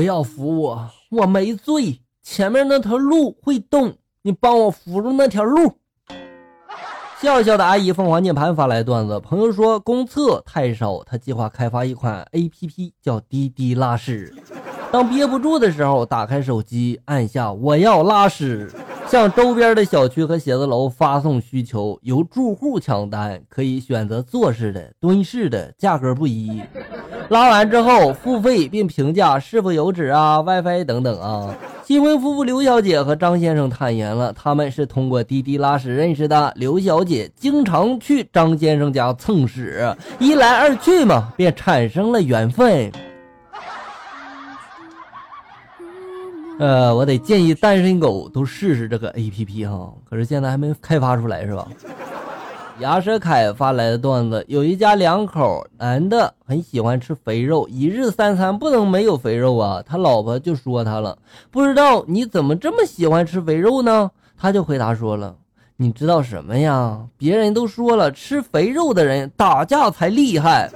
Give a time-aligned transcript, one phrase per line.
[0.00, 2.00] 不要扶我，我没醉。
[2.22, 3.92] 前面那条路会动，
[4.22, 5.74] 你帮我扶住那条路。
[7.20, 14.34] 笑笑的阿姨凤凰键盘发来段子，朋友说公厕太少，他计划开发一款 A P P 叫滴滴拉屎。
[14.90, 18.72] 当憋不住的时候，打开手机，按下我要拉屎。
[19.06, 26.62] 向周边的小区和写字楼发送需求，由住户抢单，可以选择坐式的、蹲式的，价格不一。
[27.30, 31.54] 拉完之后付费并评价是否有纸啊、WiFi 等等啊。
[31.84, 36.52] 新婚夫妇刘小姐和张先生坦言了，他们是通过滴滴拉屎认识的。
[36.56, 42.90] 刘小姐经常去张先生家蹭屎，一来二去嘛，便产生了缘分。
[46.58, 51.68] 呃，我得建议单身狗都试试这个 A P P 哈，可是现在还没开发出来是吧？
[52.80, 59.82] 牙舌凯发来的段子，有一家两口，男的很喜欢吃肥肉，一日三餐不能没有肥肉啊。
[59.86, 61.18] 他老婆就说他了，
[61.50, 64.10] 不知道你怎么这么喜欢吃肥肉呢？
[64.38, 65.34] 他就回答说了，
[65.76, 66.98] 你知道什么呀？
[67.18, 70.70] 别人都说了，吃肥肉的人打架才厉害。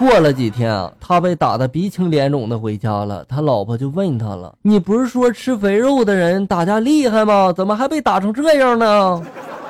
[0.00, 3.24] 过了几天啊，他被打得鼻青脸肿的回家了。
[3.28, 7.52] 他老婆就问他了：“你不是说吃肥肉的人打架厉害吗？
[7.52, 9.22] 怎么还被打成这样呢？”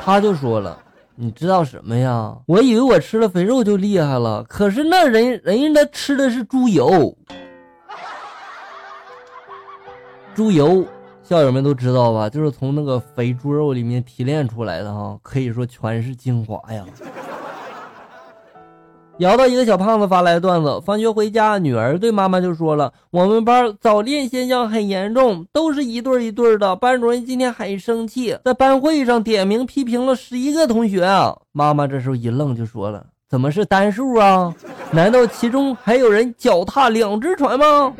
[0.02, 0.78] 他就说了
[1.18, 2.36] ：“你知道什么呀？
[2.46, 7.16] 我以为我吃了肥肉就厉害了，可是那人人家吃的是猪油，
[10.34, 10.86] 猪油，
[11.22, 12.28] 校友们都知道吧？
[12.28, 16.84] 就是从那个肥猪肉里面提炼出来的哈，可以说全是精华呀。”
[19.18, 26.76] 摇到一个小胖子发来的段子，放学回家，女儿对妈妈就说了：“我们班早恋现象很严重，都是一对一对的。
[26.76, 31.08] 班主任今天很生气，在班会上点名批评了十一个同学。”
[31.52, 34.54] 妈妈这时候一愣，就说了：“怎么是单数啊？
[34.90, 37.94] 难道其中还有人脚踏两只船吗？”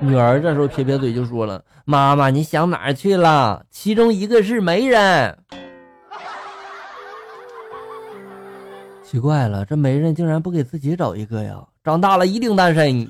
[0.00, 3.62] 女儿这时候撇撇嘴就说了：“妈妈，你想哪儿去了？
[3.70, 5.38] 其中一个是媒人。”
[9.10, 11.64] 奇怪了，这媒人竟然不给自己找一个呀？
[11.82, 13.08] 长大了一定单身。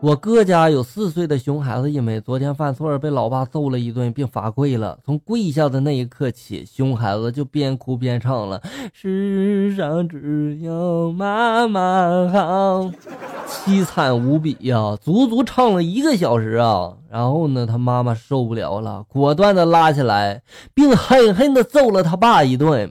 [0.00, 4.96] 我哥家有四岁的熊孩子一枚，昨天犯错被老爸揍了一顿，并罚跪了。
[5.04, 8.62] 从跪下的那一刻起，熊孩子就边哭边唱了
[8.94, 12.92] ：“世上只有妈妈好。”
[13.50, 16.92] 凄惨无比呀，足足唱了一个小时啊！
[17.10, 20.40] 然后呢，他妈妈受不了了，果断的拉起来，
[20.72, 22.90] 并狠狠的揍了他爸一顿。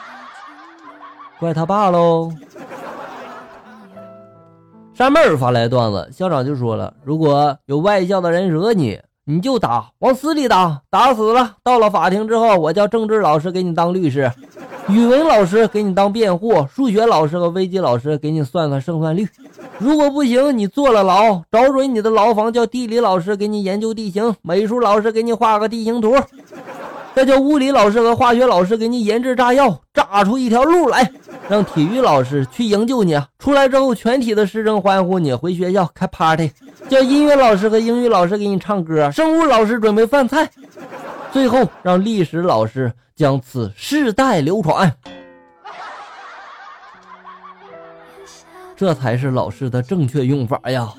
[1.40, 2.30] 怪他爸喽。
[4.94, 11.56] 山妹儿发来段子，校长就说了：如果有外校的人惹你，你就打，往死里打，打死了。
[11.64, 14.30] 到了法庭之后，我叫政治老师给你当律师，
[14.88, 19.26] 语文老师给你当辩护，数学老师和微机老师给你算算胜算率。
[19.78, 26.16] 如果不行，你坐了牢，找准你的牢房，叫地理老师给你研究地形，美术老师给你画个地形图，
[27.14, 31.10] 再叫物理老师和化学老师给你研制炸药，炸出一条路来。
[31.48, 36.50] 让体育老师去营救你，出来之后全体的师生欢呼你，回学校开 party，
[36.88, 40.48] 叫音乐老师和英语老师给你唱歌，生物老师准备饭菜，
[41.32, 44.94] 最后让历史老师将此世代流传，
[48.76, 50.92] 这才是老师的正确用法呀。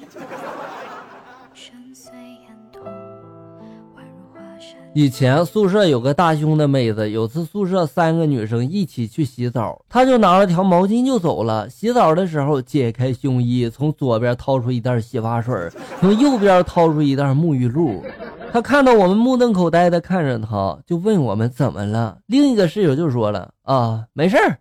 [4.95, 11.67] 以前宿舍有个大胸的妹子，有次宿舍三个女生一起去洗澡，她就拿了条毛巾就走了。
[11.67, 15.55] 洗澡的时候解开胸衣，从左边掏出一袋洗发水，
[15.99, 18.03] 从右边掏出一袋沐浴露。
[18.53, 22.19] 他看到我们目瞪口呆的看着他，就问我们怎么了。
[22.27, 24.59] 另一个室友就说了：“啊，没事儿，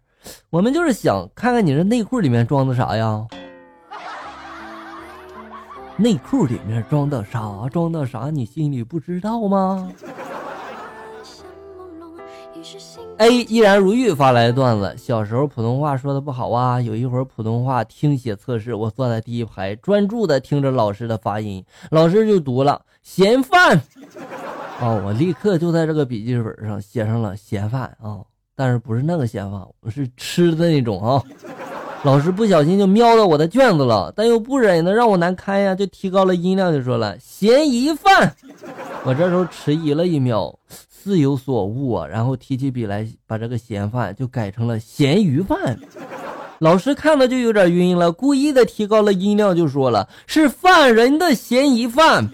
[0.49, 3.27] 我们就是想看看你这内裤里面装的啥呀？
[5.99, 7.69] 内裤里面装的啥？
[7.71, 8.31] 装的啥？
[8.31, 9.93] 你心里不知道吗？”
[13.19, 23.81] A 依然如玉发来的段子：小时候普通话说的不好啊，有一会儿普通话听写测试，我坐在第一排，专注的听着老师的发音，老师就读了嫌犯，
[24.81, 28.21] 哦，我立刻就在这个笔记本上写上了嫌犯啊，
[28.55, 31.23] 但是不是那个嫌犯，我是吃的那种啊。
[32.05, 38.35] 老师不小心就瞄到我的卷子了，但又不忍的让我难堪呀，就提高了音量就说了嫌疑犯，
[39.05, 40.57] 我这时候迟疑了一秒。
[41.03, 45.77] 自有所悟啊，然后提起笔来，把这个嫌犯就改成了咸鱼饭。
[46.61, 52.31] 老师看了就有点晕了，故意的提高了音量，就说了是犯人的嫌疑犯。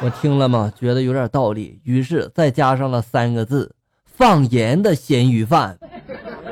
[0.00, 3.74] 我听了嘛，觉得有点道理，于是再加上了三个字：
[4.06, 5.78] 放盐的咸鱼饭。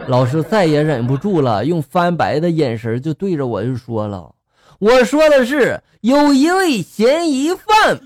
[0.09, 4.35] 老师再也忍不住了，用翻白的眼神就对着我就说了
[4.79, 7.99] ：“我说的是有一位嫌疑犯。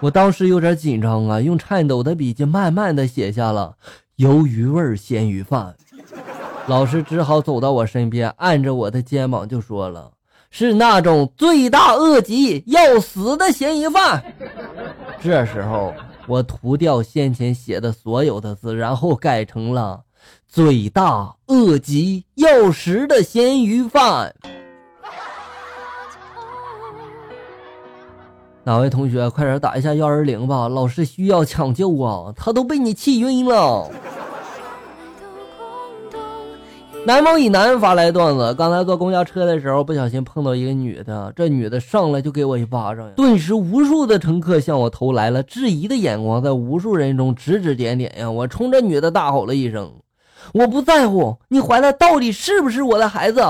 [0.00, 3.74] 我当时有点紧张啊，用颤抖的笔记慢慢的写下了
[4.18, 5.74] 鱿鱼味咸鱼饭。
[6.66, 10.10] 老师只好走到我身边，按着我的肩膀就说了
[10.50, 14.22] ：“是那种罪大恶极要死的嫌疑犯。”
[15.22, 15.94] 这时候，
[16.26, 20.02] 我涂掉先前写的所有的字，然后改成了
[20.48, 24.34] “罪大恶极要食的咸鱼饭”。
[28.66, 32.32] 哪位同学，快点打一下幺二零吧，老师需要抢救啊！
[32.34, 33.90] 他都被你气晕了。
[37.06, 48.30] 南方以南发来段子：刚才坐公交车的时候，不小心碰到一个女的，这女的上来就给我一巴掌，顿时无数的乘客向我投来了质疑的眼光，在无数人中指指点点呀！
[48.30, 49.92] 我冲着女的大吼了一声
[50.54, 53.42] ：“我不在乎，你怀的到底是不是我的孩子？”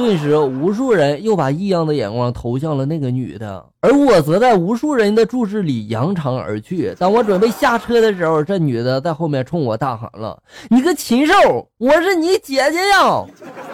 [0.00, 6.94] 顿时，无数人又把异样的眼光投向了那个女的，而我则在无数人的注视里扬长而去。
[6.98, 11.34] 当我准备下车的时候，这女的在后面冲我大喊了：“你个禽兽，
[11.76, 13.22] 我是你姐姐呀！”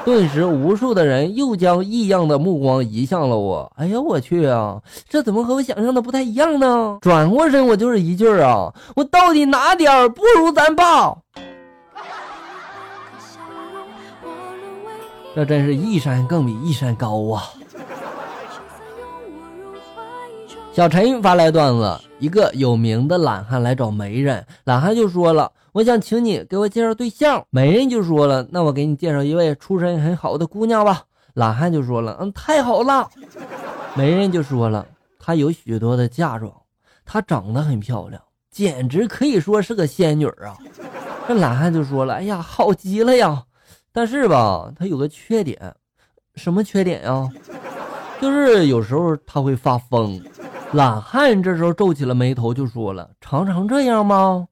[0.04, 3.70] 顿时，无数的人又将异样的目光移向了我。
[3.76, 4.82] 哎呀，我去啊！
[5.08, 6.98] 这怎么和我想象的不太一样呢？
[7.02, 11.16] 转过身，我就是一句啊：“我到底哪点不如咱爸？”
[15.36, 17.44] 这真是一山更比一山高啊！
[20.72, 31.02] 小陈发来段子：一个有名的懒汉来找媒人，懒汉就说了：“我想请你给我介绍对象。”媒人就说了：“那我给你介绍一位出身很好的姑娘吧。”
[31.34, 33.06] 懒汉就说了：“嗯，太好了。”
[33.94, 34.86] 媒人就说了
[35.20, 36.50] ：“她有许多的嫁妆，
[37.04, 40.56] 她长得很漂亮，简直可以说是个仙女啊！”
[41.28, 43.42] 这懒汉就说了：“哎呀，好极了呀！”
[43.96, 45.58] 但是吧，他有个缺点，
[46.34, 47.26] 什么缺点呀？
[48.20, 50.20] 就是有时候他会发疯。
[50.74, 54.46] 懒汉这时候皱起了眉头，就说了：“常常这样吗？”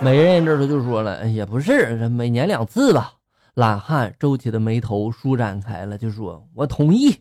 [0.00, 3.12] 媒人这时候就说了：“也不是，每年两次吧。”
[3.52, 7.14] 懒汉皱起的眉头舒展开了，就说：“我同意。”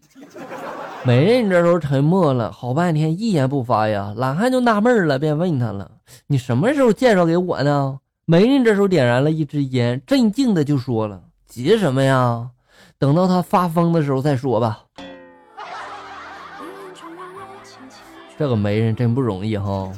[1.03, 4.13] 媒人这时候沉默了好半天，一言不发呀。
[4.15, 5.91] 懒汉就纳闷了，便问他了
[6.27, 11.23] ：“你什么时候介绍给我呢？”媒人这时候点燃了一支烟，镇静的就说了。
[11.50, 12.51] 急什么呀？
[13.00, 14.84] 等到他发疯的时候再说吧。
[18.38, 19.92] 这个媒人真不容易哈。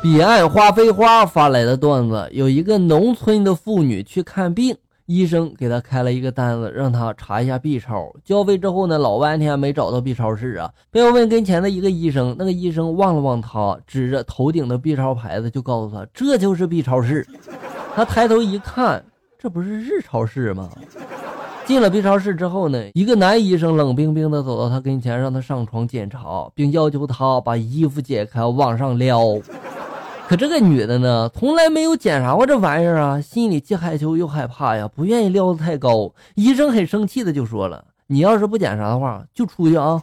[0.00, 8.12] 彼岸花非花发来的段子：有一个农村的妇女去看病，医生给他开了一个单子，让他查一下 B 超。
[8.24, 12.34] 交费之后呢，老半天没找到 B 超室啊，便问跟前的一个医生。
[12.38, 17.26] 那个医生望了望他，指着头顶的 B 超牌子，就告诉他这就是 B 超室。
[17.94, 19.04] 他抬头一看，
[19.38, 20.70] 这不是日超市吗？
[21.64, 29.20] 进了 B 超室之后呢，一个男医生冷冰冰的走到他跟前，让他上床检查，并要求他把衣服解开往上撩。
[30.32, 36.10] 可这个女的呢，从来没有检查过这玩意儿啊，心里既害羞又害怕呀，不愿意撩的太高。
[36.36, 40.00] 医生很生气的就说了：“你要是不检查的话，就出去啊。”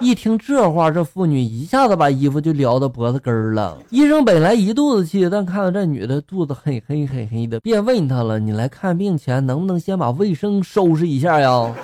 [0.00, 3.78] 一听这话，这妇女一下子把衣服就撩到脖子根儿了。
[3.88, 11.74] 医生本来一肚子气，但看到这女的肚子很黑很黑的，便问她了：“你来看病前能不能先把卫生收拾一下呀？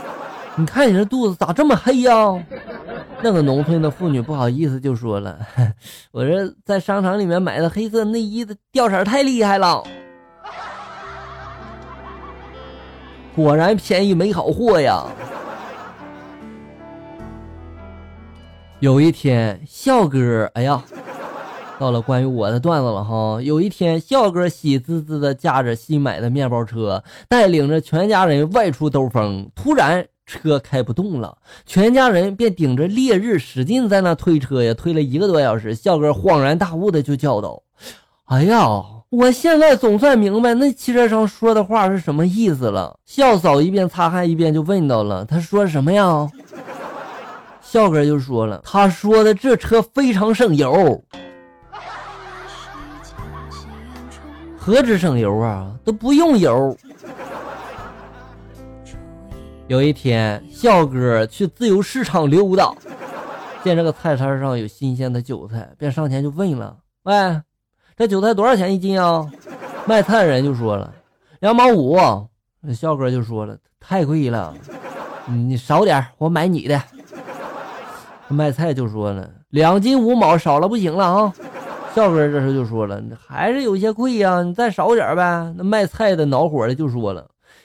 [0.56, 2.12] 你看你这肚子咋这么黑呀？”
[3.22, 5.38] 那个农村的妇女不好意思就说了
[6.10, 9.82] ：“我这在商场里面买的黑色内衣的掉色太厉害了，
[13.36, 15.04] 果然便宜没好货呀。”
[18.80, 20.82] 有一天，笑哥，哎呀，
[21.78, 23.38] 到了关于我的段子了哈。
[23.42, 29.50] 有一天，笑哥喜滋滋的驾着新买的面包车，带领着全家人外出兜风。
[29.54, 30.06] 突然，
[30.38, 35.74] 车开不动了，全家人便顶着烈日使劲在那推车呀，推了一个多小时。
[35.74, 37.60] 笑哥恍然大悟的就叫道
[38.26, 38.64] ：“哎呀，
[39.10, 46.30] 我现在总算明白那汽车商说的话是什么意思了。”笑嫂一边擦汗一边就问到了：“他说什么呀？”
[47.60, 51.02] 笑哥就说了：“他说的这车非常省油，
[54.56, 56.76] 何止省油啊，都不用油。”
[59.70, 62.74] 有一天，笑哥去自由市场溜达，
[63.62, 67.40] 见这个菜摊上有新鲜的韭菜，便上前就问了：“喂，
[67.96, 69.30] 这韭菜多少钱一斤啊？”
[69.86, 70.92] 卖菜人就说了
[71.38, 71.96] ：“两毛五。”
[72.74, 74.52] 笑哥就说了：“太贵了，
[75.28, 76.82] 你少点，我买你的。”
[78.26, 81.32] 卖菜就说了两斤五毛，少了不行了啊！
[81.94, 85.54] 笑哥这时候就说了，还是有些贵呀，你再少点呗。
[85.56, 87.24] 那卖菜的恼火的就说了，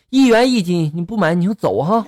[0.09, 2.05] 一元一斤，你不买你就走哈。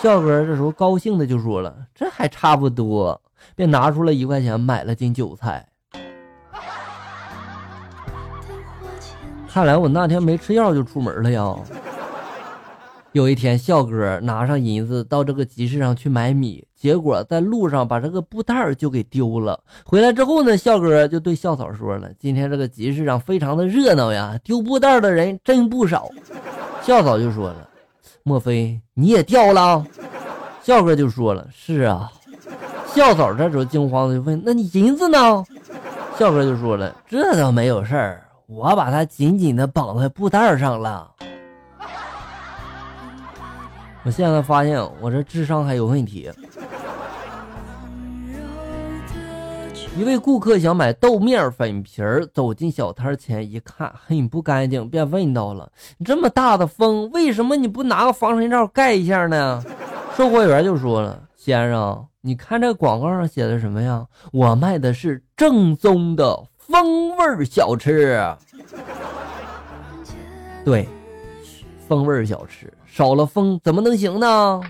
[0.00, 3.20] 笑哥这时候高兴的就说了：“这还差不多。”
[3.54, 5.66] 便拿出了一块钱买了斤韭菜。
[9.48, 11.54] 看来我那天没吃药就出门了呀。
[13.12, 19.58] 有一天，笑哥拿上银子到这个集市上去买米，结果在路上把这个布袋就给丢了。
[19.84, 26.08] 回来之后呢，笑哥就对笑嫂说了：“今天这个集市上非常的热闹呀，丢布袋的人真不少。”
[26.88, 27.68] 校嫂就说了
[28.24, 29.84] ：“莫非你也掉了？”
[30.64, 32.10] 校哥就说了：“是啊。”
[32.94, 35.44] 校嫂这时候惊慌的就问：“那你银子呢？”
[36.18, 41.12] 校哥就说了：“这倒没有事儿，我把它紧紧的绑在布袋上了。”
[44.02, 46.32] 我现在发现我这智商还有问题。
[49.98, 55.72] 一位顾客想买豆面粉皮儿，走进小摊前一看，很不干净，便问到了
[56.06, 59.60] ：“这么大的风，为什么你不拿个防尘罩盖一下呢？”
[60.16, 64.06] 售货员就说了：“先生，你看这广告上写的什么呀？
[64.32, 68.24] 我卖的是正宗的风味小吃。”
[70.64, 70.88] 对，
[71.88, 72.72] 风味小吃。
[72.86, 74.60] 少了风怎么能行呢？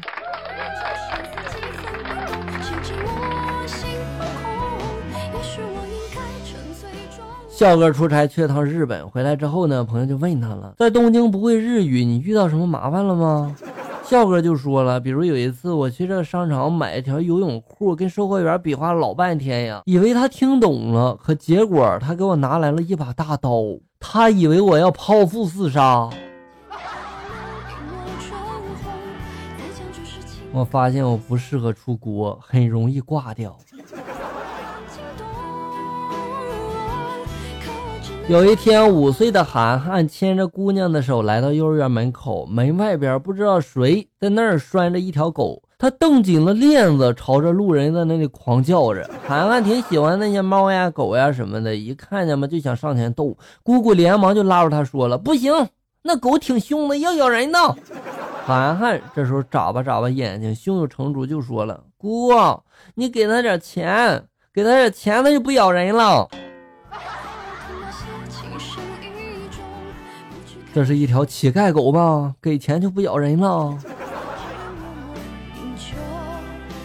[7.59, 13.53] 笑哥出差去了趟日本，回来之后呢，朋友就问他了，在东京不会日语，你遇到什么麻烦了吗？
[14.05, 23.61] 笑哥就说了，比如有一次我去这个商场买一条游泳裤，跟售货员比划老半天呀，以为他听懂了，可结果他给我拿来了一把大刀，
[23.99, 26.09] 他以为我要剖腹自杀。
[30.53, 33.59] 我发现我不适合出国，很容易挂掉。
[38.29, 49.09] 有一天，五岁的涵涵牵着姑娘的手来到幼儿园门口，门外边不知道谁在那儿拴着一条狗，他蹬紧了链子，朝着路人在那里狂叫着。
[49.27, 55.51] 涵涵挺喜欢那些猫呀、狗呀什么的，一看见嘛就想上前逗，姑姑连忙就拉住他说了：“不行，
[56.03, 57.59] 那狗挺凶的，要咬人呢。”
[58.45, 62.31] 涵涵这时候眨巴眨巴眼睛，胸有成竹就说了：“姑，
[62.95, 66.29] 你给他点钱，给他点钱，他就不咬人了。”
[70.75, 72.35] 这是一条乞丐狗吧？
[72.41, 73.77] 给钱就不咬人了。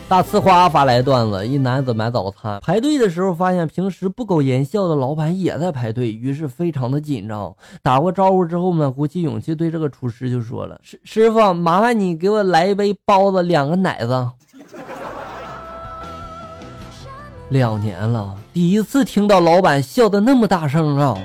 [0.10, 7.54] 大呲花发来段子：一男子买早餐，排队的时候发现平时不苟言笑的老板也在排队，于是非常的紧张。
[7.82, 14.30] 打过招呼之后呢，鼓起勇气对这个厨师就说了：“师师傅，麻烦你给我来一杯包子，两个奶子。”
[17.50, 21.18] 两年了，第一次听到老板笑的那么大声啊！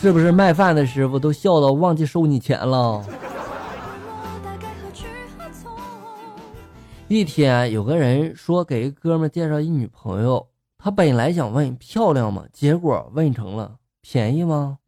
[0.00, 3.04] 是不是卖饭的师傅都笑到忘记收你钱了？
[7.06, 12.44] 一天，有个人说给一哥们介绍一女朋友，他本来想问漂亮吗？
[12.50, 14.78] 结果问成了便宜吗？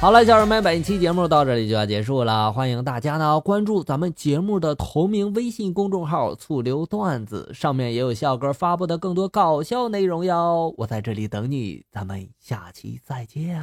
[0.00, 10.72] 好了，家人们，本期节目到这里就要结束了，欢迎大家呢关注咱们节目的同名微信公众号“醋溜段子”，上面也有笑哥发布的更多搞笑内容哟。
[10.78, 13.60] 我在这里等你，咱们下期再见。